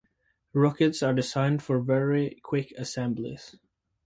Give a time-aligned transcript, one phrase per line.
[0.53, 3.55] Rockets are designed for very quick assemblies.